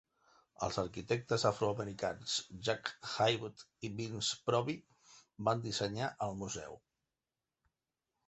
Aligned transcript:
Els 0.67 0.77
arquitectes 0.83 1.43
afroamericans 1.49 2.37
Jack 2.69 2.89
Haywood 3.25 3.65
i 3.89 3.91
Vince 3.99 4.39
Proby 4.49 4.75
van 5.49 5.61
dissenyar 5.69 6.11
el 6.29 6.35
museu. 6.43 6.81